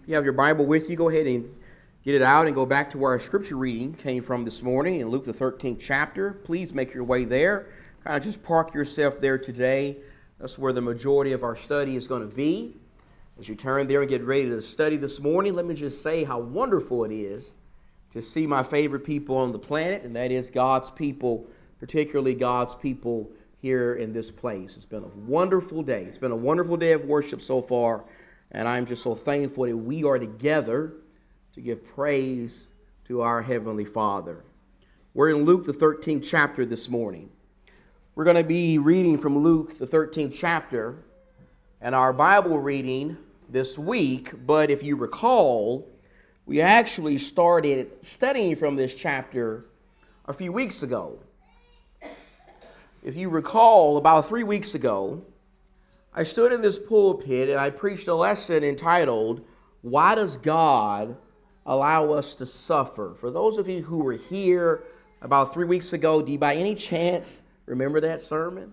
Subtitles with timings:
[0.00, 1.54] If you have your Bible with you, go ahead and
[2.04, 5.00] get it out and go back to where our scripture reading came from this morning
[5.00, 6.32] in Luke the 13th chapter.
[6.32, 7.66] Please make your way there.
[8.02, 9.98] Kind of just park yourself there today.
[10.38, 12.76] That's where the majority of our study is going to be.
[13.38, 16.24] As you turn there and get ready to study this morning, let me just say
[16.24, 17.56] how wonderful it is
[18.12, 21.46] to see my favorite people on the planet, and that is God's people,
[21.78, 24.76] particularly God's people here in this place.
[24.76, 26.04] It's been a wonderful day.
[26.04, 28.04] It's been a wonderful day of worship so far,
[28.52, 30.94] and I'm just so thankful that we are together
[31.54, 32.70] to give praise
[33.04, 34.44] to our Heavenly Father.
[35.14, 37.30] We're in Luke, the 13th chapter this morning.
[38.14, 41.04] We're going to be reading from Luke, the 13th chapter,
[41.80, 43.16] and our Bible reading
[43.48, 44.32] this week.
[44.46, 45.88] But if you recall,
[46.46, 49.66] we actually started studying from this chapter
[50.26, 51.18] a few weeks ago.
[53.02, 55.24] If you recall, about three weeks ago,
[56.12, 59.44] I stood in this pulpit and I preached a lesson entitled,
[59.82, 61.16] Why Does God
[61.64, 63.14] Allow Us to Suffer?
[63.18, 64.82] For those of you who were here
[65.22, 68.72] about three weeks ago, do you by any chance remember that sermon?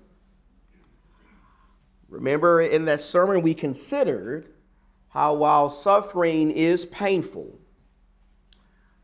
[2.10, 4.50] Remember, in that sermon, we considered
[5.10, 7.60] how while suffering is painful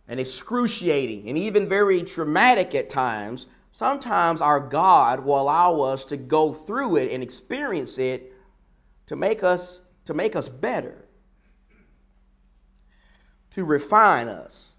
[0.08, 6.16] and excruciating and even very traumatic at times, sometimes our God will allow us to
[6.16, 8.32] go through it and experience it
[9.08, 11.06] to make us to make us better,
[13.52, 14.78] to refine us,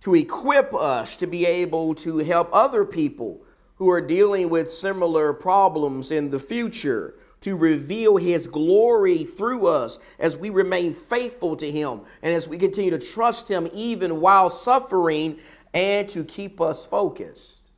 [0.00, 3.40] to equip us to be able to help other people
[3.76, 9.98] who are dealing with similar problems in the future to reveal his glory through us
[10.18, 14.48] as we remain faithful to him and as we continue to trust him even while
[14.48, 15.38] suffering
[15.74, 17.70] and to keep us focused.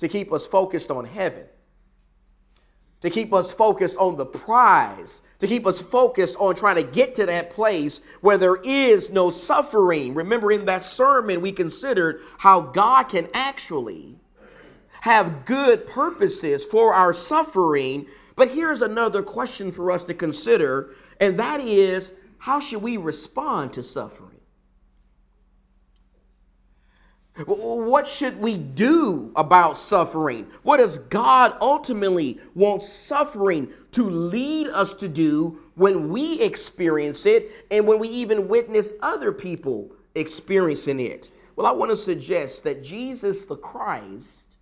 [0.00, 1.46] To keep us focused on heaven.
[3.02, 5.22] To keep us focused on the prize.
[5.38, 9.30] To keep us focused on trying to get to that place where there is no
[9.30, 10.14] suffering.
[10.14, 14.18] Remember, in that sermon, we considered how God can actually
[15.02, 18.06] have good purposes for our suffering.
[18.36, 20.90] But here's another question for us to consider,
[21.20, 24.33] and that is how should we respond to suffering?
[27.46, 30.46] What should we do about suffering?
[30.62, 37.50] What does God ultimately want suffering to lead us to do when we experience it
[37.72, 41.32] and when we even witness other people experiencing it?
[41.56, 44.54] Well, I want to suggest that Jesus the Christ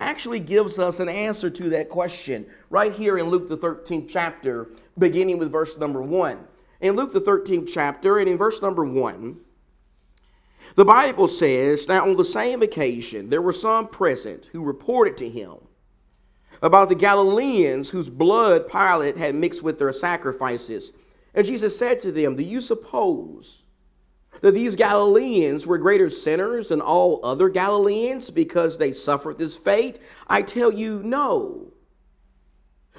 [0.00, 4.68] actually gives us an answer to that question right here in Luke the 13th chapter,
[4.98, 6.38] beginning with verse number 1.
[6.80, 9.40] In Luke the 13th chapter and in verse number 1,
[10.74, 15.28] the Bible says, Now on the same occasion, there were some present who reported to
[15.28, 15.56] him
[16.62, 20.92] about the Galileans whose blood Pilate had mixed with their sacrifices.
[21.34, 23.66] And Jesus said to them, Do you suppose
[24.40, 29.98] that these Galileans were greater sinners than all other Galileans because they suffered this fate?
[30.26, 31.72] I tell you, no.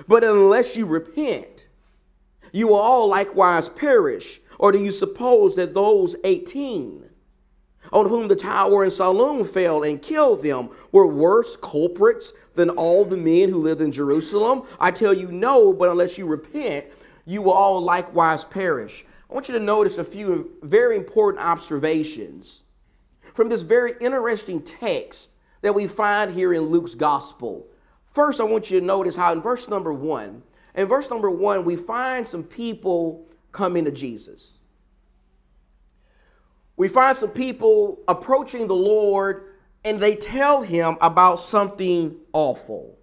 [0.08, 1.68] But unless you repent,
[2.52, 4.40] you will all likewise perish.
[4.58, 7.10] Or do you suppose that those 18
[7.92, 13.06] on whom the tower in Siloam fell and killed them were worse culprits than all
[13.06, 14.64] the men who lived in Jerusalem?
[14.80, 16.86] I tell you, no, but unless you repent,
[17.26, 19.06] you will all likewise perish.
[19.30, 22.64] I want you to notice a few very important observations
[23.34, 27.68] from this very interesting text that we find here in Luke's gospel.
[28.12, 30.42] First, I want you to notice how in verse number one,
[30.76, 34.59] in verse number one, we find some people coming to Jesus
[36.80, 39.44] we find some people approaching the Lord
[39.84, 42.98] and they tell him about something awful.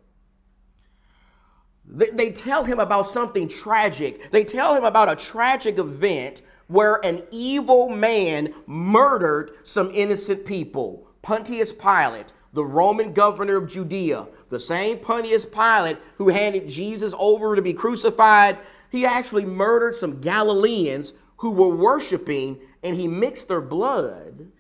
[1.85, 4.31] They, they, tell him about something tragic.
[4.31, 11.11] They tell him about a tragic event where an evil man murdered some innocent people.
[11.21, 17.55] Pontius Pilate, the Roman governor of Judea, the same Pontius Pilate who handed Jesus over
[17.55, 18.57] to be crucified,
[18.91, 24.51] he actually murdered some Galileans who were worshiping and he mixed their blood.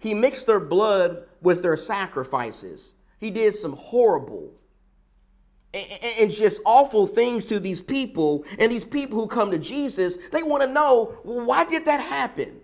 [0.00, 2.96] He mixed their blood with their sacrifices.
[3.18, 4.52] He did some horrible
[6.18, 8.44] and just awful things to these people.
[8.58, 12.00] And these people who come to Jesus, they want to know well, why did that
[12.00, 12.60] happen?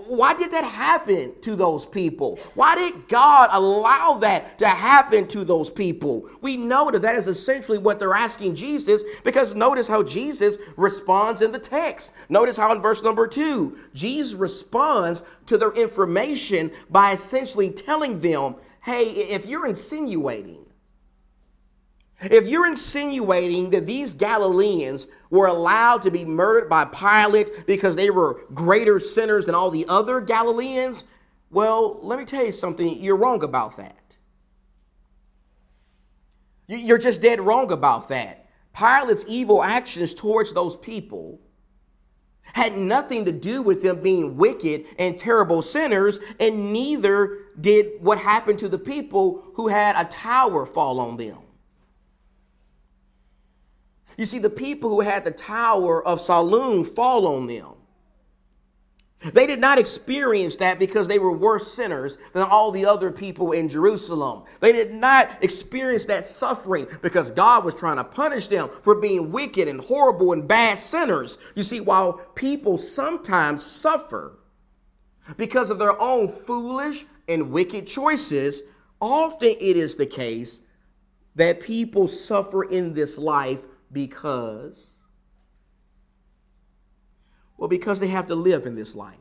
[0.00, 2.38] Why did that happen to those people?
[2.54, 6.28] Why did God allow that to happen to those people?
[6.40, 11.42] We know that that is essentially what they're asking Jesus because notice how Jesus responds
[11.42, 12.12] in the text.
[12.28, 18.56] Notice how in verse number two, Jesus responds to their information by essentially telling them,
[18.82, 20.66] hey, if you're insinuating,
[22.20, 28.08] If you're insinuating that these Galileans were allowed to be murdered by Pilate because they
[28.08, 31.04] were greater sinners than all the other Galileans,
[31.50, 33.02] well, let me tell you something.
[33.02, 34.16] You're wrong about that.
[36.68, 38.46] You're just dead wrong about that.
[38.72, 41.40] Pilate's evil actions towards those people
[42.42, 48.20] had nothing to do with them being wicked and terrible sinners, and neither did what
[48.20, 51.38] happened to the people who had a tower fall on them.
[54.16, 57.74] You see, the people who had the Tower of Siloam fall on them.
[59.32, 63.52] They did not experience that because they were worse sinners than all the other people
[63.52, 64.44] in Jerusalem.
[64.60, 69.32] They did not experience that suffering because God was trying to punish them for being
[69.32, 71.38] wicked and horrible and bad sinners.
[71.54, 74.38] You see, while people sometimes suffer
[75.38, 78.62] because of their own foolish and wicked choices,
[79.00, 80.60] often it is the case
[81.36, 83.62] that people suffer in this life
[83.94, 85.00] because?
[87.56, 89.16] Well, because they have to live in this life.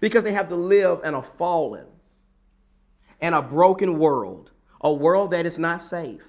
[0.00, 1.86] Because they have to live in a fallen
[3.20, 4.50] and a broken world,
[4.82, 6.26] a world that is not safe.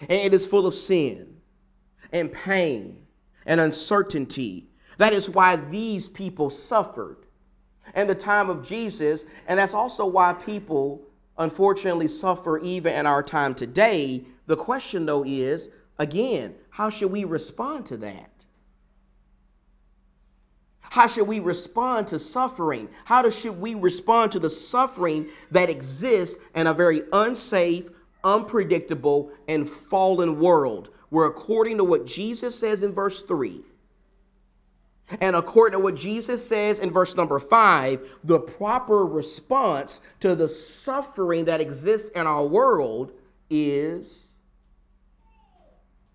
[0.00, 1.40] And it is full of sin
[2.12, 3.06] and pain
[3.46, 4.68] and uncertainty.
[4.98, 7.24] That is why these people suffered
[7.94, 11.02] in the time of Jesus, and that's also why people
[11.40, 14.24] unfortunately suffer even in our time today.
[14.46, 18.30] The question, though, is again, how should we respond to that?
[20.80, 22.88] How should we respond to suffering?
[23.04, 27.88] How should we respond to the suffering that exists in a very unsafe,
[28.24, 30.90] unpredictable, and fallen world?
[31.10, 33.62] Where, according to what Jesus says in verse 3,
[35.20, 40.48] and according to what Jesus says in verse number five, the proper response to the
[40.48, 43.12] suffering that exists in our world
[43.48, 44.36] is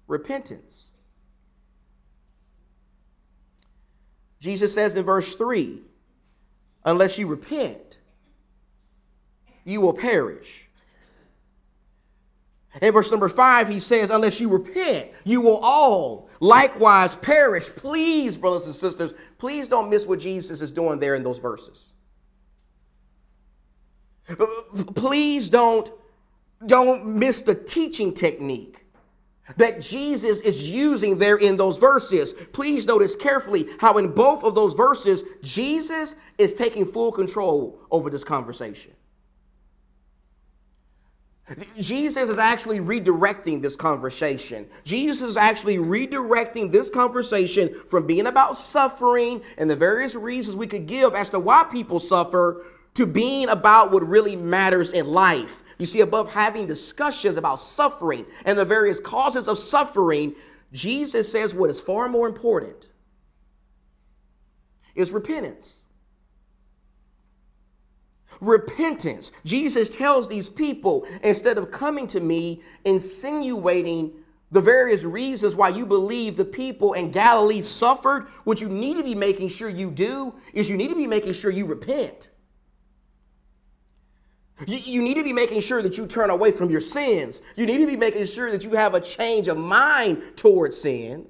[0.07, 0.91] repentance.
[4.39, 5.81] Jesus says in verse 3
[6.85, 7.97] unless you repent,
[9.63, 10.69] you will perish.
[12.81, 17.69] In verse number five, he says, Unless you repent, you will all likewise perish.
[17.69, 21.93] Please, brothers and sisters, please don't miss what Jesus is doing there in those verses.
[24.95, 25.89] Please don't,
[26.65, 28.85] don't miss the teaching technique
[29.57, 32.33] that Jesus is using there in those verses.
[32.33, 38.09] Please notice carefully how in both of those verses, Jesus is taking full control over
[38.09, 38.91] this conversation.
[41.77, 44.67] Jesus is actually redirecting this conversation.
[44.83, 50.65] Jesus is actually redirecting this conversation from being about suffering and the various reasons we
[50.65, 52.63] could give as to why people suffer
[52.95, 55.61] to being about what really matters in life.
[55.77, 60.33] You see, above having discussions about suffering and the various causes of suffering,
[60.71, 62.89] Jesus says what is far more important
[64.95, 65.84] is repentance
[68.41, 69.31] repentance.
[69.43, 74.13] Jesus tells these people instead of coming to me insinuating
[74.51, 79.03] the various reasons why you believe the people in Galilee suffered, what you need to
[79.03, 82.29] be making sure you do is you need to be making sure you repent.
[84.67, 87.41] You, need to be making sure that you turn away from your sins.
[87.57, 91.27] You need to be making sure that you have a change of mind towards sin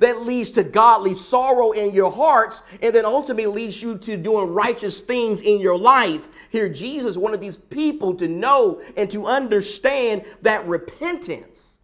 [0.00, 4.52] that leads to godly sorrow in your hearts and then ultimately leads you to doing
[4.52, 6.28] righteous things in your life.
[6.50, 11.80] Here, Jesus, one of these people to know and to understand that repentance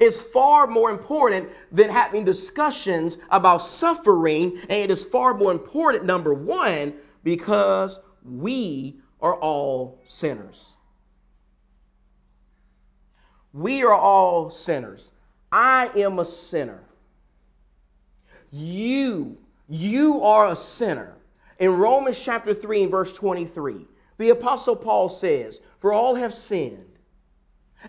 [0.00, 4.58] is far more important than having discussions about suffering.
[4.62, 10.76] And it is far more important, number one, because we are all sinners.
[13.52, 15.12] We are all sinners.
[15.52, 16.83] I am a sinner.
[18.56, 19.36] You,
[19.68, 21.16] you are a sinner.
[21.58, 23.84] In Romans chapter 3 and verse 23,
[24.18, 27.00] the Apostle Paul says, For all have sinned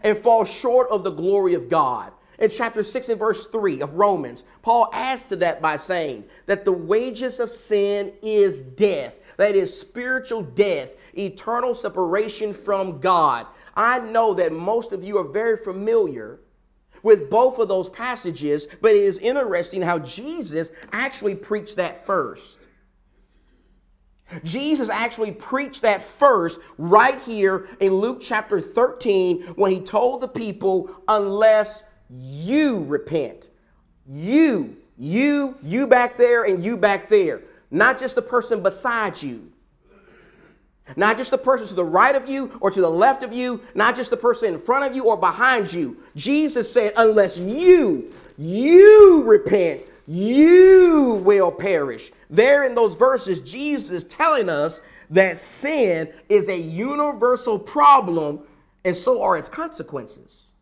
[0.01, 2.11] and fall short of the glory of God.
[2.39, 6.65] In chapter 6 and verse 3 of Romans, Paul adds to that by saying that
[6.65, 9.19] the wages of sin is death.
[9.37, 13.45] That is spiritual death, eternal separation from God.
[13.75, 16.39] I know that most of you are very familiar
[17.05, 22.59] with both of those passages, but it is interesting how Jesus actually preached that first.
[24.43, 30.27] Jesus actually preached that first right here in Luke chapter 13 when he told the
[30.27, 33.49] people, unless you repent.
[34.11, 37.43] You, you, you back there, and you back there.
[37.69, 39.51] Not just the person beside you.
[40.95, 43.61] Not just the person to the right of you or to the left of you,
[43.73, 45.97] not just the person in front of you or behind you.
[46.15, 52.11] Jesus said, unless you, you repent, you will perish.
[52.29, 58.41] There in those verses, Jesus is telling us that sin is a universal problem
[58.83, 60.53] and so are its consequences.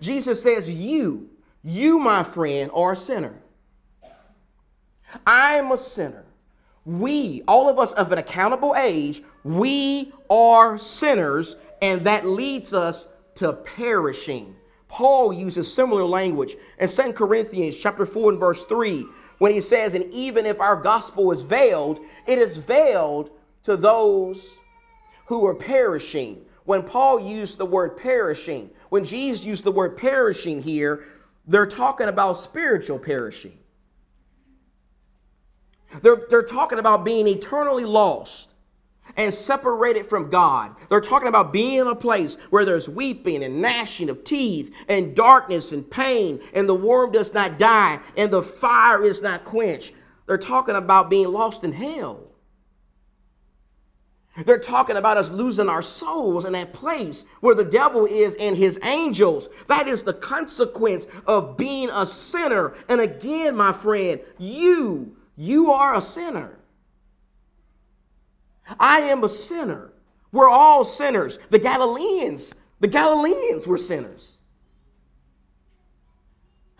[0.00, 1.30] Jesus says, You,
[1.62, 3.34] you, my friend, are a sinner.
[5.26, 6.24] I am a sinner.
[6.84, 13.08] We, all of us of an accountable age, we are sinners, and that leads us
[13.36, 14.54] to perishing.
[14.88, 19.04] Paul uses similar language in 2 Corinthians chapter 4 and verse 3
[19.38, 23.30] when he says, And even if our gospel is veiled, it is veiled
[23.64, 24.60] to those
[25.26, 26.44] who are perishing.
[26.64, 31.04] When Paul used the word perishing, when Jesus used the word perishing here,
[31.46, 33.58] they're talking about spiritual perishing.
[36.02, 38.50] They're, they're talking about being eternally lost
[39.16, 40.74] and separated from God.
[40.88, 45.14] They're talking about being in a place where there's weeping and gnashing of teeth and
[45.14, 49.92] darkness and pain, and the worm does not die and the fire is not quenched.
[50.26, 52.24] They're talking about being lost in hell.
[54.36, 58.56] They're talking about us losing our souls in that place where the devil is and
[58.56, 59.48] his angels.
[59.68, 62.74] That is the consequence of being a sinner.
[62.88, 66.58] And again, my friend, you, you are a sinner.
[68.78, 69.92] I am a sinner.
[70.32, 71.38] We're all sinners.
[71.50, 74.40] The Galileans, the Galileans were sinners.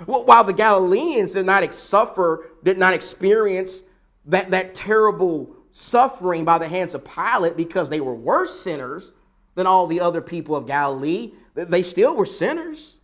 [0.07, 3.83] While the Galileans did not suffer, did not experience
[4.27, 9.13] that, that terrible suffering by the hands of Pilate because they were worse sinners
[9.55, 12.99] than all the other people of Galilee, they still were sinners.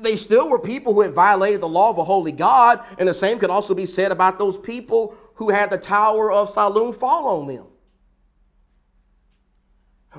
[0.00, 3.14] They still were people who had violated the law of a holy God, and the
[3.14, 7.40] same could also be said about those people who had the Tower of Siloam fall
[7.40, 7.64] on them.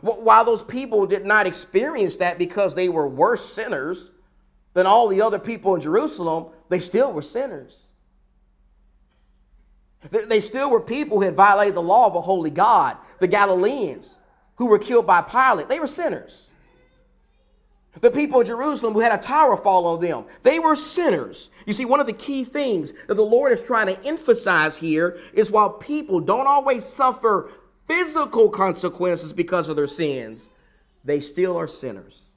[0.02, 4.12] While those people did not experience that because they were worse sinners
[4.74, 7.92] than all the other people in Jerusalem, they still were sinners.
[10.10, 12.98] They still were people who had violated the law of a holy God.
[13.20, 14.20] The Galileans
[14.56, 16.49] who were killed by Pilate, they were sinners.
[18.02, 21.50] The people of Jerusalem who had a tower fall on them, they were sinners.
[21.66, 25.18] You see, one of the key things that the Lord is trying to emphasize here
[25.34, 27.52] is while people don't always suffer
[27.86, 30.52] physical consequences because of their sins,
[31.04, 32.34] they still are sinners.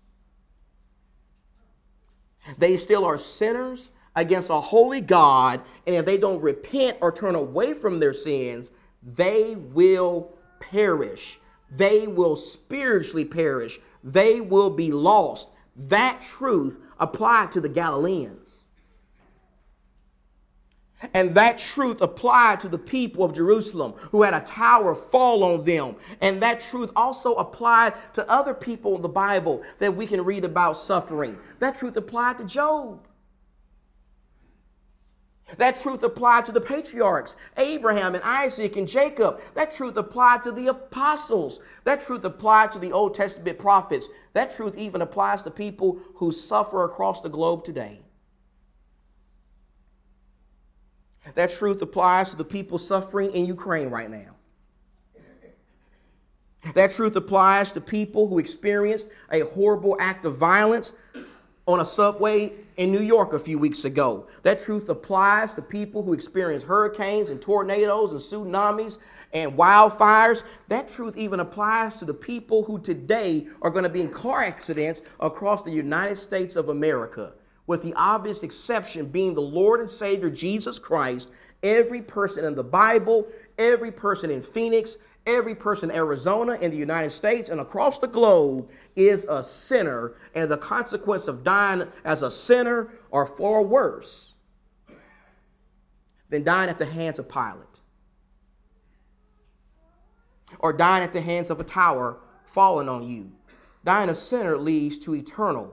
[2.59, 7.35] They still are sinners against a holy God, and if they don't repent or turn
[7.35, 11.39] away from their sins, they will perish.
[11.71, 13.79] They will spiritually perish.
[14.03, 15.53] They will be lost.
[15.77, 18.69] That truth applied to the Galileans.
[21.15, 25.65] And that truth applied to the people of Jerusalem who had a tower fall on
[25.65, 25.97] them.
[26.21, 30.45] And that truth also applied to other people in the Bible that we can read
[30.45, 31.39] about suffering.
[31.59, 33.07] That truth applied to Job.
[35.59, 39.41] That truth applied to the patriarchs, Abraham and Isaac and Jacob.
[39.55, 41.61] That truth applied to the apostles.
[41.85, 44.09] That truth applied to the Old Testament prophets.
[44.33, 48.01] That truth even applies to people who suffer across the globe today.
[51.35, 54.37] That truth applies to the people suffering in Ukraine right now.
[56.75, 60.93] That truth applies to people who experienced a horrible act of violence
[61.67, 64.27] on a subway in New York a few weeks ago.
[64.43, 68.99] That truth applies to people who experience hurricanes and tornadoes and tsunamis
[69.33, 70.43] and wildfires.
[70.69, 74.43] That truth even applies to the people who today are going to be in car
[74.43, 77.35] accidents across the United States of America,
[77.69, 81.31] with the obvious exception being the Lord and Savior Jesus Christ.
[81.63, 83.29] Every person in the Bible,
[83.59, 88.09] every person in Phoenix, Every person in Arizona, in the United States, and across the
[88.09, 94.35] globe is a sinner, and the consequence of dying as a sinner are far worse
[96.29, 97.81] than dying at the hands of Pilate
[100.59, 103.31] or dying at the hands of a tower falling on you.
[103.85, 105.73] Dying a sinner leads to eternal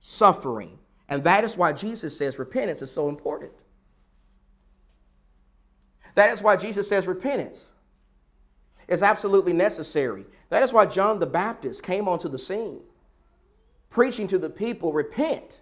[0.00, 0.78] suffering.
[1.08, 3.52] And that is why Jesus says repentance is so important.
[6.16, 7.74] That is why Jesus says repentance
[8.88, 10.24] is absolutely necessary.
[10.48, 12.80] That is why John the Baptist came onto the scene,
[13.90, 15.60] preaching to the people, Repent,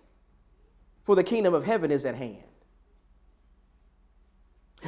[1.02, 2.38] for the kingdom of heaven is at hand.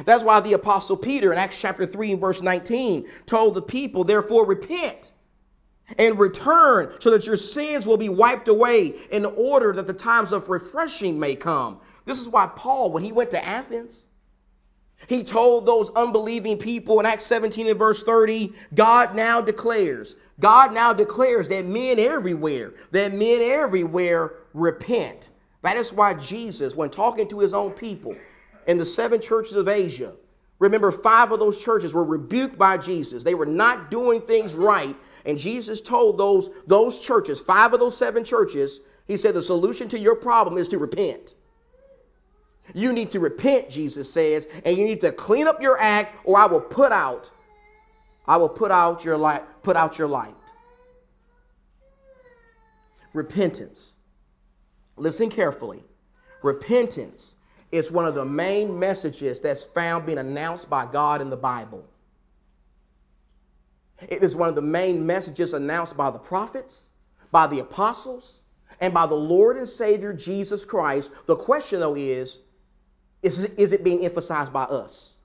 [0.05, 4.03] That's why the Apostle Peter in Acts chapter 3 and verse 19 told the people,
[4.03, 5.11] Therefore, repent
[5.97, 10.31] and return so that your sins will be wiped away in order that the times
[10.31, 11.79] of refreshing may come.
[12.05, 14.06] This is why Paul, when he went to Athens,
[15.05, 20.73] He told those unbelieving people in Acts 17 and verse 30, God now declares, God
[20.73, 25.29] now declares that men everywhere, that men everywhere repent.
[25.61, 28.15] That is why Jesus, when talking to his own people
[28.67, 30.13] in the seven churches of Asia,
[30.59, 33.23] remember five of those churches were rebuked by Jesus.
[33.23, 34.95] They were not doing things right.
[35.25, 39.87] And Jesus told those, those churches, five of those seven churches, he said, the solution
[39.89, 41.35] to your problem is to repent.
[42.73, 46.37] You need to repent, Jesus says, and you need to clean up your act, or
[46.37, 47.31] I will put out,
[48.25, 50.35] I will put out your light, put out your light.
[53.13, 53.95] Repentance.
[54.97, 55.83] Listen carefully.
[56.43, 57.37] Repentance
[57.71, 61.85] is one of the main messages that's found being announced by God in the Bible.
[64.07, 66.89] It is one of the main messages announced by the prophets,
[67.31, 68.41] by the apostles,
[68.79, 71.11] and by the Lord and Savior Jesus Christ.
[71.25, 72.41] The question, though, is
[73.27, 75.15] is, is it being emphasized by us?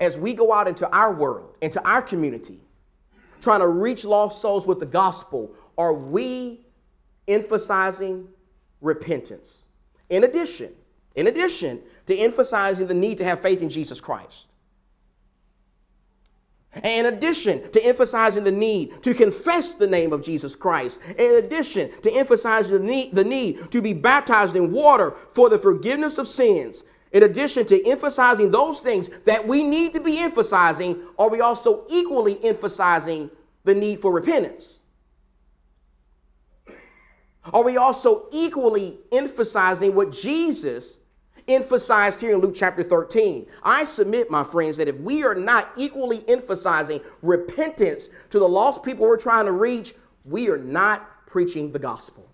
[0.00, 2.60] As we go out into our world, into our community,
[3.40, 6.66] trying to reach lost souls with the gospel, are we
[7.28, 8.26] emphasizing
[8.80, 9.66] repentance?
[10.08, 10.72] In addition,
[11.14, 14.48] in addition to emphasizing the need to have faith in Jesus Christ.
[16.82, 21.90] In addition to emphasizing the need to confess the name of Jesus Christ, in addition
[22.02, 26.26] to emphasizing the need, the need to be baptized in water for the forgiveness of
[26.26, 31.40] sins, in addition to emphasizing those things that we need to be emphasizing, are we
[31.40, 33.30] also equally emphasizing
[33.62, 34.82] the need for repentance?
[37.52, 40.98] Are we also equally emphasizing what Jesus
[41.48, 43.46] emphasized here in Luke chapter 13.
[43.62, 48.82] I submit, my friends, that if we are not equally emphasizing repentance to the lost
[48.82, 52.28] people we're trying to reach, we are not preaching the gospel.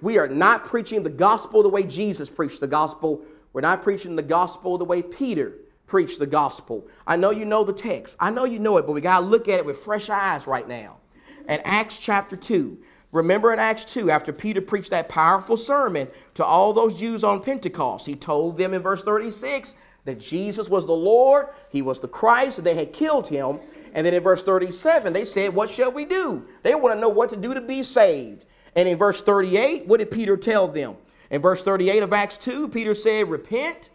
[0.00, 3.24] We are not preaching the gospel the way Jesus preached the gospel.
[3.52, 5.52] We're not preaching the gospel the way Peter
[5.86, 6.88] preached the gospel.
[7.06, 8.16] I know you know the text.
[8.18, 10.46] I know you know it, but we got to look at it with fresh eyes
[10.46, 10.98] right now.
[11.48, 12.76] At Acts chapter 2,
[13.12, 17.40] Remember in Acts 2, after Peter preached that powerful sermon to all those Jews on
[17.40, 22.08] Pentecost, he told them in verse 36 that Jesus was the Lord, he was the
[22.08, 23.60] Christ, and they had killed him.
[23.94, 26.46] And then in verse 37, they said, What shall we do?
[26.62, 28.44] They want to know what to do to be saved.
[28.74, 30.96] And in verse 38, what did Peter tell them?
[31.30, 33.90] In verse 38 of Acts 2, Peter said, Repent,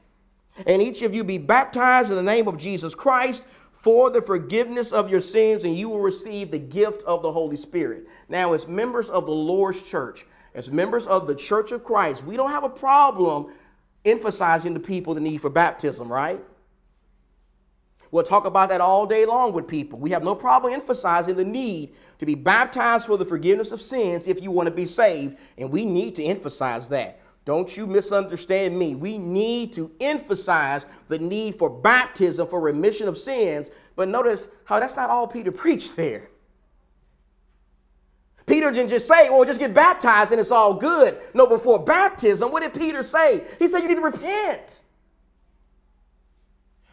[0.66, 3.46] and each of you be baptized in the name of Jesus Christ
[3.82, 7.56] for the forgiveness of your sins, and you will receive the gift of the Holy
[7.56, 8.08] Spirit.
[8.30, 12.38] Now, as members of the Lord's church, as members of the church of Christ, we
[12.38, 13.52] don't have a problem
[14.06, 16.40] emphasizing to people the need for baptism, right?
[18.12, 19.98] We'll talk about that all day long with people.
[19.98, 24.28] We have no problem emphasizing the need to be baptized for the forgiveness of sins
[24.28, 27.20] if you want to be saved, and we need to emphasize that.
[27.44, 28.96] Don't you misunderstand me.
[28.96, 33.72] We need to emphasize the need for baptism for remission of sins.
[33.96, 36.30] But notice how that's not all Peter preached there.
[38.46, 41.18] Peter didn't just say, well, just get baptized and it's all good.
[41.34, 43.44] No, before baptism, what did Peter say?
[43.60, 44.82] He said, you need to repent.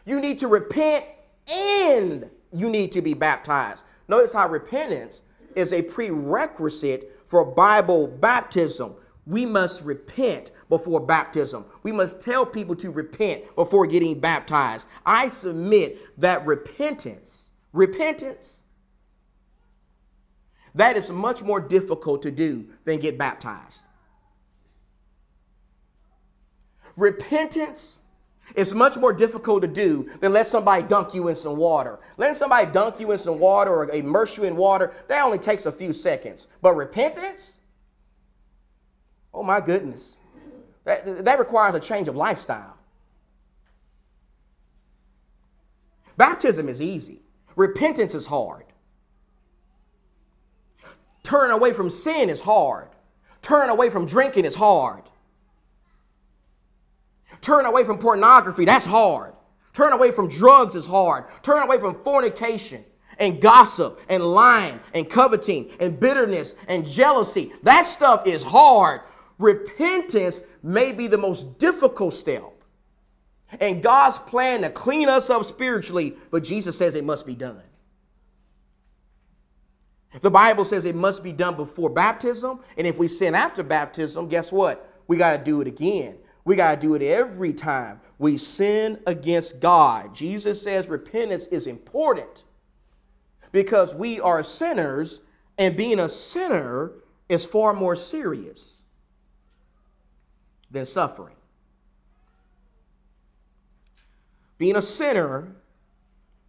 [0.07, 1.05] You need to repent
[1.49, 3.85] and you need to be baptized.
[4.07, 5.23] Notice how repentance
[5.57, 8.95] is a prerequisite for Bible baptism
[9.29, 11.67] we must repent before baptism.
[11.83, 14.89] We must tell people to repent before getting baptized.
[15.05, 18.65] I submit that repentance, repentance,
[20.75, 23.89] that is much more difficult to do than get baptized.
[26.97, 28.01] Repentance
[28.57, 32.01] is much more difficult to do than let somebody dunk you in some water.
[32.17, 35.67] Letting somebody dunk you in some water or immerse you in water, that only takes
[35.67, 36.47] a few seconds.
[36.63, 37.61] But repentance,
[39.39, 40.19] Oh my goodness.
[40.83, 42.77] That, that requires a change of lifestyle.
[46.17, 47.23] Baptism is easy,
[47.55, 48.65] repentance is hard.
[51.23, 52.89] Turn away from sin is hard.
[53.41, 55.05] Turn away from drinking is hard.
[57.41, 59.35] Turn away from pornography, that's hard.
[59.73, 61.27] Turn away from drugs is hard.
[61.43, 62.85] Turn away from fornication
[63.21, 69.03] and gossip and lying and coveting and bitterness and jealousy, that stuff is hard
[69.39, 72.43] repentance may be the most difficult step.
[73.61, 77.63] And God's plan to clean us up spiritually, but Jesus says it must be done.
[80.21, 82.61] The Bible says it must be done before baptism.
[82.77, 84.91] And if we sin after baptism, guess what?
[85.07, 86.19] We got to do it again.
[86.45, 90.15] We got to do it every time we sin against God.
[90.15, 92.45] Jesus says repentance is important
[93.53, 95.21] because we are sinners,
[95.57, 96.93] and being a sinner
[97.29, 98.78] is far more serious.
[100.71, 101.35] Than suffering.
[104.59, 105.55] Being a sinner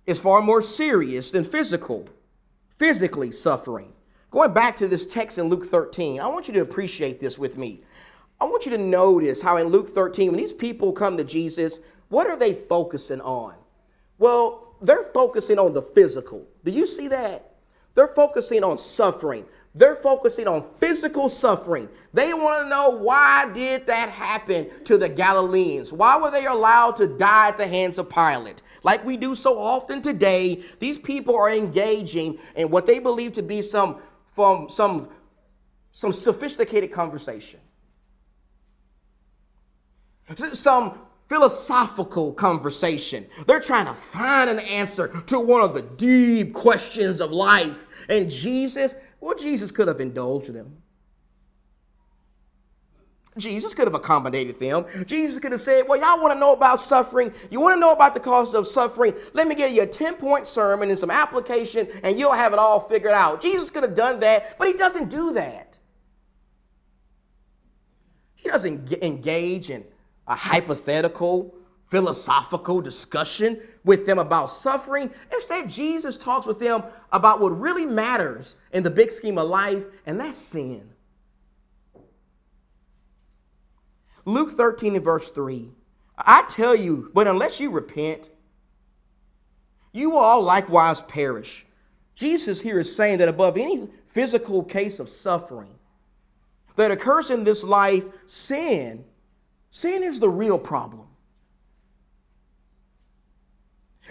[0.05, 2.09] is far more serious than physical,
[2.69, 3.93] physically suffering.
[4.31, 7.57] Going back to this text in Luke 13, I want you to appreciate this with
[7.57, 7.81] me.
[8.41, 11.79] I want you to notice how in Luke 13, when these people come to Jesus,
[12.09, 13.55] what are they focusing on?
[14.17, 16.47] Well, they're focusing on the physical.
[16.63, 17.55] Do you see that?
[17.95, 19.45] They're focusing on suffering.
[19.75, 21.89] They're focusing on physical suffering.
[22.11, 25.93] They want to know why did that happen to the Galileans?
[25.93, 28.63] Why were they allowed to die at the hands of Pilate?
[28.83, 33.43] Like we do so often today, these people are engaging in what they believe to
[33.43, 35.09] be some from some
[35.91, 37.59] some sophisticated conversation.
[40.35, 40.99] Some
[41.29, 43.25] philosophical conversation.
[43.45, 47.87] They're trying to find an answer to one of the deep questions of life.
[48.09, 50.81] And Jesus, well, Jesus could have indulged them.
[53.37, 54.85] Jesus could have accommodated them.
[55.05, 57.31] Jesus could have said, Well, y'all want to know about suffering?
[57.51, 59.13] You want to know about the causes of suffering?
[59.33, 62.59] Let me give you a 10 point sermon and some application, and you'll have it
[62.59, 63.39] all figured out.
[63.39, 65.79] Jesus could have done that, but he doesn't do that.
[68.35, 69.85] He doesn't engage in
[70.29, 71.53] a hypothetical,
[71.85, 75.11] philosophical discussion with them about suffering.
[75.33, 79.85] Instead, Jesus talks with them about what really matters in the big scheme of life,
[80.05, 80.87] and that's sin.
[84.25, 85.71] Luke 13 and verse 3.
[86.15, 88.29] I tell you, but unless you repent,
[89.91, 91.65] you will all likewise perish.
[92.13, 95.73] Jesus here is saying that above any physical case of suffering
[96.75, 99.05] that occurs in this life, sin
[99.71, 101.07] Sin is the real problem.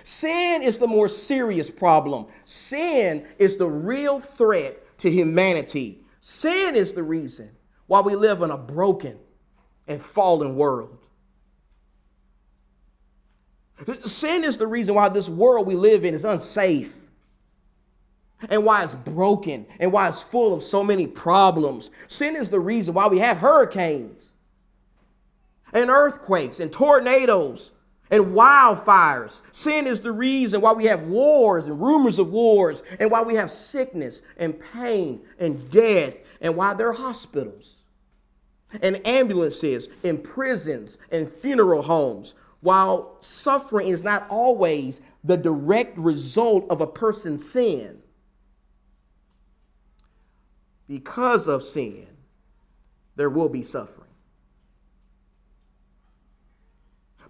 [0.04, 2.26] Sin is the more serious problem.
[2.44, 6.00] Sin is the real threat to humanity.
[6.20, 7.50] Sin is the reason
[7.86, 9.18] why we live in a broken
[9.86, 11.06] and fallen world.
[14.04, 16.96] Sin is the reason why this world we live in is unsafe
[18.50, 21.90] and why it's broken and why it's full of so many problems.
[22.06, 24.34] Sin is the reason why we have hurricanes
[25.72, 27.72] and earthquakes and tornadoes
[28.10, 29.42] and wildfires.
[29.52, 33.34] Sin is the reason why we have wars and rumors of wars and why we
[33.34, 37.84] have sickness and pain and death and why there are hospitals
[38.82, 42.34] and ambulances and prisons and funeral homes.
[42.60, 48.02] While suffering is not always the direct result of a person's sin,
[50.88, 52.06] because of sin,
[53.14, 54.07] there will be suffering.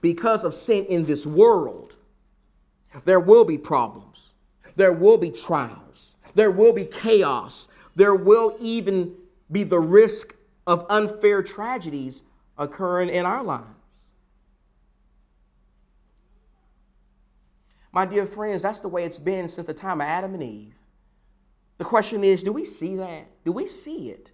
[0.01, 1.97] Because of sin in this world,
[3.05, 4.35] there will be problems.
[4.77, 6.17] There will be trials.
[6.35, 7.69] There will be chaos.
[7.97, 9.15] There will even
[9.51, 12.23] be the risk of unfair tragedies
[12.57, 13.67] occurring in our lives.
[17.91, 20.75] My dear friends, that's the way it's been since the time of Adam and Eve.
[21.79, 23.27] The question is do we see that?
[23.45, 24.31] Do we see it?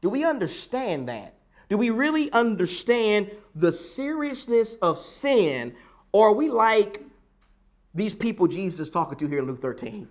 [0.00, 1.35] Do we understand that?
[1.68, 5.74] Do we really understand the seriousness of sin,
[6.12, 7.02] or are we like
[7.94, 10.08] these people Jesus is talking to here in Luke 13?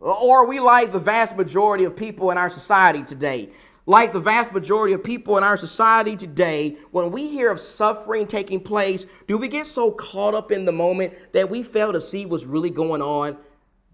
[0.00, 3.50] Or are we like the vast majority of people in our society today?
[3.84, 8.26] Like the vast majority of people in our society today, when we hear of suffering
[8.26, 12.00] taking place, do we get so caught up in the moment that we fail to
[12.00, 13.36] see what's really going on?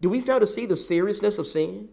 [0.00, 1.88] Do we fail to see the seriousness of sin?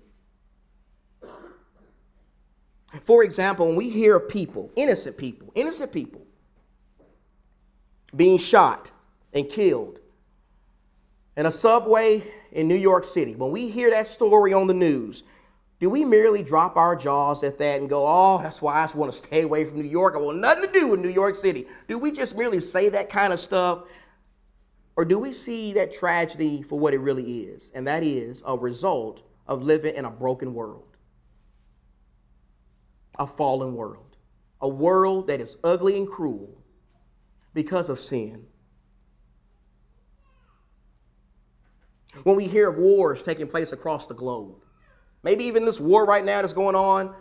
[3.01, 6.21] For example, when we hear of people, innocent people, innocent people,
[8.15, 8.91] being shot
[9.34, 9.99] and killed
[11.36, 15.23] in a subway in New York City, when we hear that story on the news,
[15.79, 18.95] do we merely drop our jaws at that and go, oh, that's why I just
[18.95, 20.13] want to stay away from New York?
[20.15, 21.65] I want nothing to do with New York City.
[21.88, 23.84] Do we just merely say that kind of stuff?
[24.95, 27.71] Or do we see that tragedy for what it really is?
[27.73, 30.92] And that is a result of living in a broken world
[33.19, 34.17] a fallen world,
[34.62, 36.63] a world that is ugly and cruel
[37.54, 38.45] because of sin.
[42.23, 44.63] When we hear of wars taking place across the globe,
[45.23, 47.15] maybe even this war right now that's going on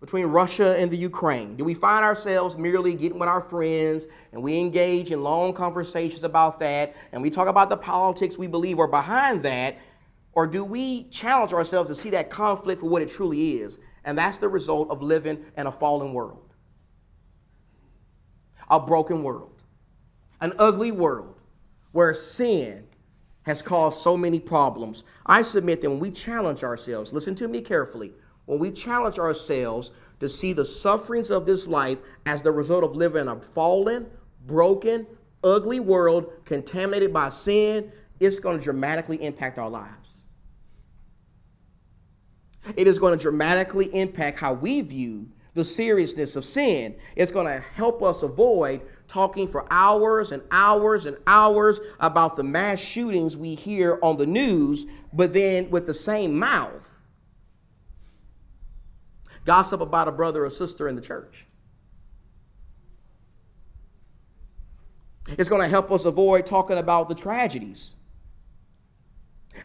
[0.00, 4.42] between Russia and the Ukraine, do we find ourselves merely getting with our friends and
[4.42, 8.78] we engage in long conversations about that and we talk about the politics we believe
[8.78, 9.76] are behind that?
[10.32, 14.16] Or do we challenge ourselves to see that conflict for what it truly is and
[14.16, 16.54] that's the result of living in a fallen world,
[18.70, 19.62] a broken world,
[20.40, 21.40] an ugly world
[21.92, 22.86] where sin
[23.42, 25.04] has caused so many problems.
[25.26, 28.12] I submit that when we challenge ourselves, listen to me carefully,
[28.46, 32.94] when we challenge ourselves to see the sufferings of this life as the result of
[32.94, 34.06] living in a fallen,
[34.46, 35.06] broken,
[35.42, 40.19] ugly world contaminated by sin, it's going to dramatically impact our lives.
[42.76, 46.94] It is going to dramatically impact how we view the seriousness of sin.
[47.16, 52.44] It's going to help us avoid talking for hours and hours and hours about the
[52.44, 57.04] mass shootings we hear on the news, but then with the same mouth,
[59.44, 61.46] gossip about a brother or sister in the church.
[65.28, 67.96] It's going to help us avoid talking about the tragedies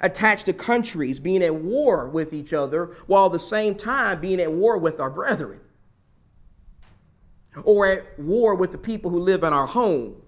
[0.02, 4.40] attached to countries being at war with each other while at the same time being
[4.42, 5.60] at war with our brethren
[7.64, 10.22] or at war with the people who live in our home.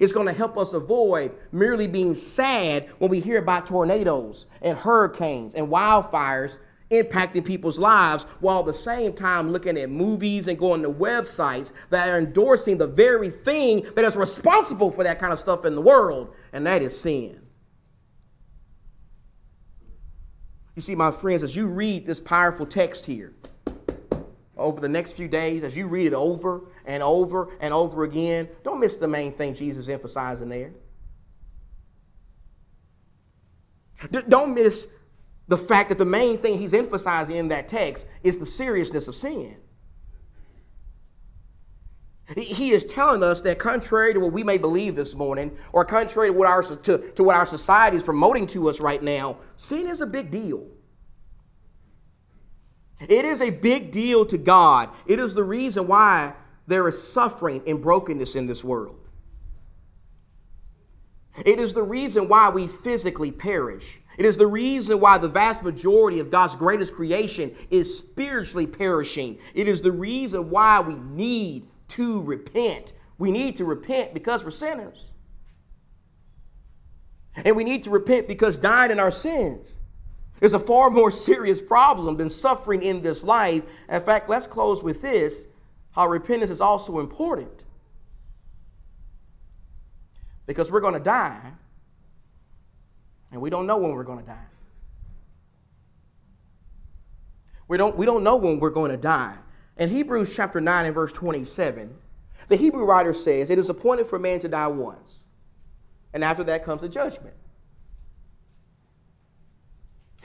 [0.00, 4.76] It's going to help us avoid merely being sad when we hear about tornadoes and
[4.76, 6.58] hurricanes and wildfires
[6.90, 11.72] impacting people's lives while at the same time looking at movies and going to websites
[11.90, 15.74] that are endorsing the very thing that is responsible for that kind of stuff in
[15.74, 17.45] the world, and that is sin.
[20.76, 23.32] You see, my friends, as you read this powerful text here,
[24.56, 28.48] over the next few days, as you read it over and over and over again,
[28.62, 30.72] don't miss the main thing Jesus is emphasizing there.
[34.10, 34.88] D- don't miss
[35.48, 39.14] the fact that the main thing he's emphasizing in that text is the seriousness of
[39.14, 39.56] sin.
[42.34, 46.30] He is telling us that contrary to what we may believe this morning, or contrary
[46.30, 49.86] to what our, to, to what our society is promoting to us right now, sin
[49.86, 50.66] is a big deal.
[53.00, 54.88] It is a big deal to God.
[55.06, 56.34] It is the reason why
[56.66, 58.98] there is suffering and brokenness in this world.
[61.44, 64.00] It is the reason why we physically perish.
[64.18, 69.38] It is the reason why the vast majority of God's greatest creation is spiritually perishing.
[69.54, 72.92] It is the reason why we need to repent.
[73.18, 75.12] We need to repent because we're sinners.
[77.44, 79.82] And we need to repent because dying in our sins
[80.40, 83.64] is a far more serious problem than suffering in this life.
[83.88, 85.48] In fact, let's close with this
[85.92, 87.64] how repentance is also important.
[90.46, 91.52] Because we're going to die,
[93.32, 94.46] and we don't know when we're going to die.
[97.68, 99.36] We don't, we don't know when we're going to die.
[99.76, 101.94] In Hebrews chapter 9 and verse 27,
[102.48, 105.24] the Hebrew writer says, It is appointed for man to die once,
[106.14, 107.34] and after that comes the judgment.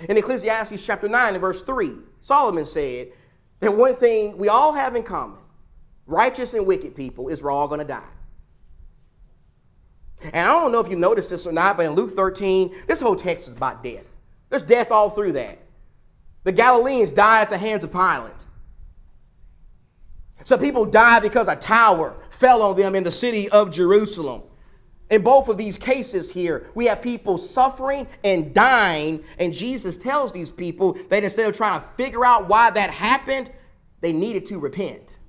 [0.08, 3.10] In Ecclesiastes chapter 9 and verse 3, Solomon said
[3.60, 5.40] that one thing we all have in common,
[6.08, 8.04] righteous and wicked people, is we're all going to die.
[10.34, 13.02] And I don't know if you noticed this or not, but in Luke 13, this
[13.02, 14.08] whole text is about death.
[14.50, 15.60] There's death all through that.
[16.44, 18.46] The Galileans die at the hands of Pilate.
[20.44, 24.44] Some people died because a tower fell on them in the city of Jerusalem.
[25.10, 30.32] In both of these cases here, we have people suffering and dying, and Jesus tells
[30.32, 33.52] these people that instead of trying to figure out why that happened,
[34.00, 35.20] they needed to repent.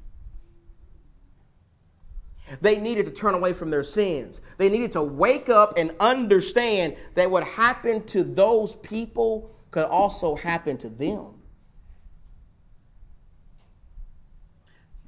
[2.61, 4.41] They needed to turn away from their sins.
[4.59, 10.37] They needed to wake up and understand that what happened to those people could also
[10.37, 11.32] happen to them.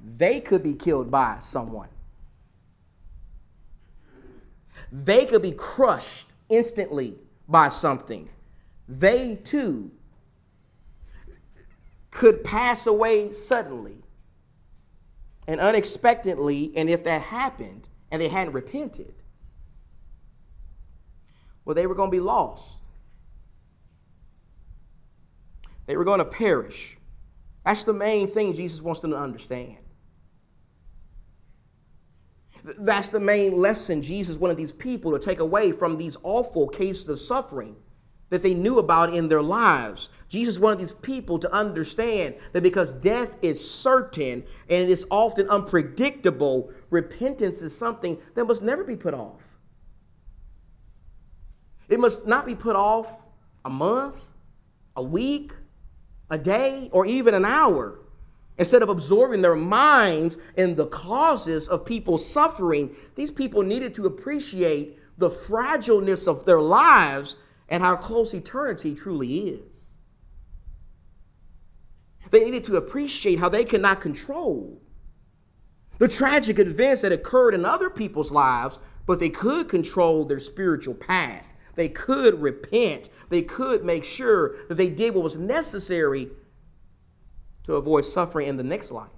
[0.05, 1.89] They could be killed by someone
[4.91, 7.15] they could be crushed instantly
[7.47, 8.29] by something.
[8.87, 9.91] They too
[12.11, 13.97] could pass away suddenly
[15.47, 16.71] and unexpectedly.
[16.75, 19.13] And if that happened and they hadn't repented,
[21.65, 22.85] well, they were going to be lost.
[25.87, 26.97] They were going to perish.
[27.65, 29.77] That's the main thing Jesus wants them to understand.
[32.79, 37.07] That's the main lesson Jesus wanted these people to take away from these awful cases
[37.09, 37.75] of suffering
[38.29, 40.09] that they knew about in their lives.
[40.29, 45.47] Jesus wanted these people to understand that because death is certain and it is often
[45.47, 49.43] unpredictable, repentance is something that must never be put off.
[51.87, 53.27] It must not be put off
[53.63, 54.25] a month,
[54.95, 55.53] a week,
[56.31, 57.99] a day, or even an hour.
[58.57, 64.05] Instead of absorbing their minds in the causes of people's suffering, these people needed to
[64.05, 67.35] appreciate the fragileness of their lives
[67.69, 69.95] and how close eternity truly is.
[72.31, 74.81] They needed to appreciate how they cannot control
[75.97, 80.95] the tragic events that occurred in other people's lives, but they could control their spiritual
[80.95, 81.53] path.
[81.75, 83.09] They could repent.
[83.29, 86.29] They could make sure that they did what was necessary
[87.65, 89.09] to avoid suffering in the next life.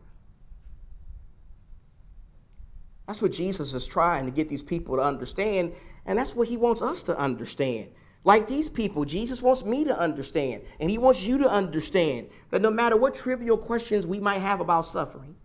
[3.06, 5.74] That's what Jesus is trying to get these people to understand,
[6.06, 7.90] and that's what he wants us to understand.
[8.24, 12.62] Like these people, Jesus wants me to understand, and he wants you to understand that
[12.62, 15.36] no matter what trivial questions we might have about suffering,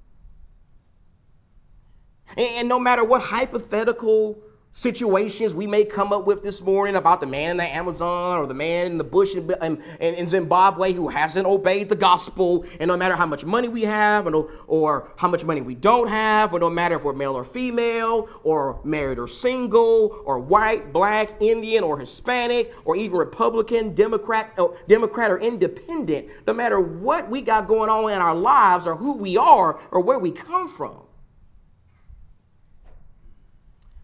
[2.36, 7.26] and no matter what hypothetical situations we may come up with this morning about the
[7.26, 11.08] man in the Amazon or the man in the bush in, in, in, Zimbabwe who
[11.08, 12.64] hasn't obeyed the gospel.
[12.80, 16.08] And no matter how much money we have or, or how much money we don't
[16.08, 20.92] have, or no matter if we're male or female, or married or single, or white,
[20.92, 27.28] black, Indian, or Hispanic, or even Republican, Democrat, or Democrat or independent, no matter what
[27.28, 30.66] we got going on in our lives or who we are or where we come
[30.66, 30.96] from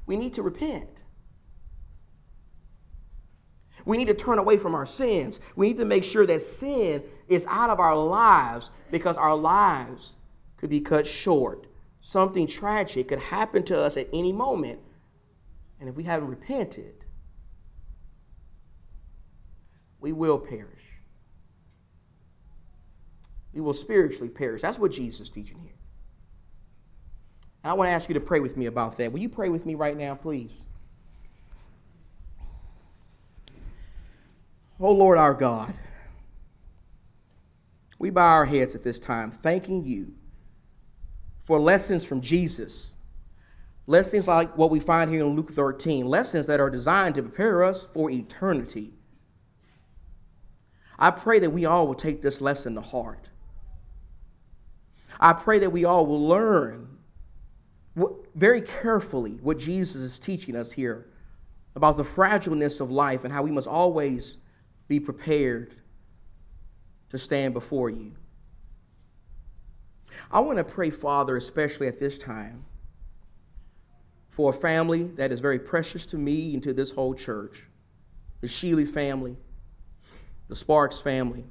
[0.09, 1.05] we need to repent.
[3.85, 5.39] We need to turn away from our sins.
[5.55, 10.17] We need to make sure that sin is out of our lives because our lives
[10.57, 11.67] could be cut short.
[12.01, 14.81] Something tragic could happen to us at any moment.
[15.79, 17.05] And if we haven't repented,
[20.01, 20.85] we will perish.
[23.53, 24.63] We will spiritually perish.
[24.63, 25.75] That's what Jesus is teaching here.
[27.65, 29.13] I want to ask you to pray with me about that.
[29.13, 30.65] Will you pray with me right now, please?
[34.81, 35.75] Oh Lord our God,
[37.99, 40.15] we bow our heads at this time, thanking you
[41.43, 42.95] for lessons from Jesus.
[43.89, 47.65] Lessons like what we find here in Luke 13, lessons that are designed to prepare
[47.65, 48.93] us for eternity.
[50.99, 53.31] I pray that we all will take this lesson to heart.
[55.19, 56.88] I pray that we all will learn
[58.35, 61.09] very carefully what Jesus is teaching us here
[61.75, 64.39] about the fragileness of life and how we must always
[64.89, 65.75] be prepared
[67.11, 68.13] to stand before you.
[70.31, 72.65] I want to pray, Father, especially at this time,
[74.31, 77.69] for a family that is very precious to me and to this whole church
[78.41, 79.37] the Sheely family,
[80.47, 81.45] the Sparks family.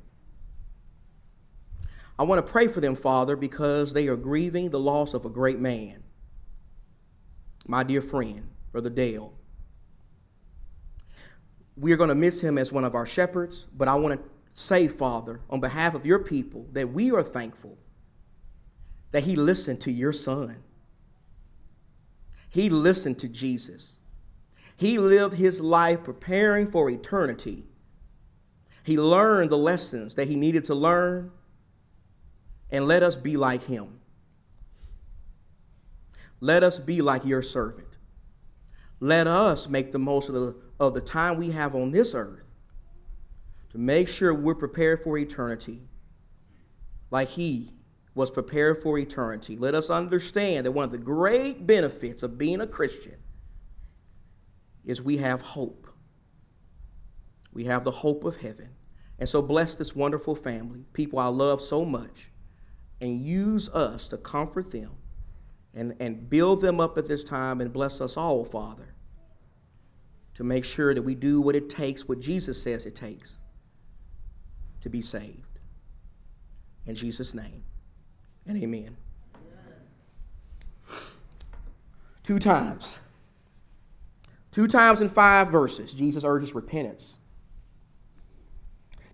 [2.17, 5.29] I want to pray for them, Father, because they are grieving the loss of a
[5.29, 6.03] great man
[7.67, 9.33] my dear friend, Brother Dale.
[11.75, 14.29] We are going to miss him as one of our shepherds, but I want to
[14.53, 17.77] say, Father, on behalf of your people, that we are thankful
[19.11, 20.63] that he listened to your son.
[22.49, 23.99] He listened to Jesus.
[24.75, 27.65] He lived his life preparing for eternity.
[28.83, 31.31] He learned the lessons that he needed to learn,
[32.71, 33.99] and let us be like him.
[36.39, 37.97] Let us be like your servant.
[38.99, 42.55] Let us make the most of the, of the time we have on this earth
[43.71, 45.81] to make sure we're prepared for eternity
[47.11, 47.71] like he
[48.15, 49.57] was prepared for eternity.
[49.57, 53.15] Let us understand that one of the great benefits of being a Christian
[54.83, 55.87] is we have hope.
[57.53, 58.69] We have the hope of heaven.
[59.19, 62.31] And so bless this wonderful family, people I love so much,
[63.01, 64.91] and use us to comfort them
[65.73, 68.95] and, and build them up at this time and bless us all, Father,
[70.33, 73.41] to make sure that we do what it takes, what Jesus says it takes
[74.81, 75.59] to be saved.
[76.85, 77.63] In Jesus' name,
[78.45, 78.95] and amen.
[82.23, 83.01] Two times.
[84.51, 87.17] Two times in five verses, Jesus urges repentance.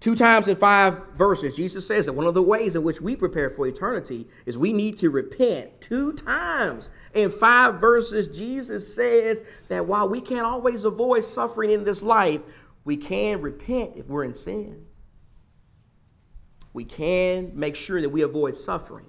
[0.04, 3.16] Two times in five verses, Jesus says that one of the ways in which we
[3.16, 5.80] prepare for eternity is we need to repent.
[5.80, 11.86] Two times in five verses, Jesus says that while we can't always avoid suffering in
[11.86, 12.42] this life,
[12.84, 14.86] we can repent if we're in sin.
[16.74, 19.06] We can make sure that we avoid suffering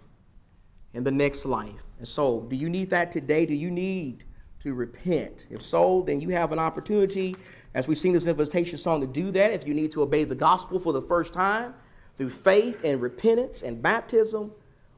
[0.93, 1.83] in the next life.
[1.99, 3.47] And so, do you need that today?
[3.47, 4.23] Do you need
[4.61, 5.49] to repent?
[5.51, 7.35] If so, then you have an opportunity
[7.75, 10.35] as we sing this invitation song to do that, if you need to obey the
[10.35, 11.75] gospel for the first time
[12.17, 14.53] through faith and repentance and baptism,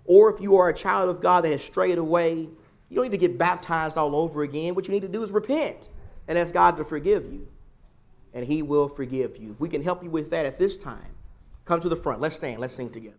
[0.04, 2.48] or if you are a child of God that has strayed away,
[2.88, 4.74] you don't need to get baptized all over again.
[4.74, 5.88] What you need to do is repent
[6.28, 7.48] and ask God to forgive you,
[8.34, 9.52] and He will forgive you.
[9.52, 11.14] If we can help you with that at this time,
[11.64, 12.20] come to the front.
[12.20, 12.60] Let's stand.
[12.60, 13.16] Let's sing together.